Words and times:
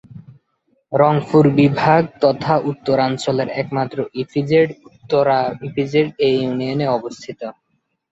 রংপুর 0.93 1.43
বিভাগ 1.57 2.01
তথা 2.21 2.53
উত্তরাঞ্চলের 2.71 3.49
একমাত্র 3.53 3.97
ইপিজেড 4.21 4.67
উত্তরা 4.87 5.39
ইপিজেড 5.67 6.07
এ 6.19 6.29
ইউনিয়নে 6.37 6.85
অবস্থিত। 6.97 7.41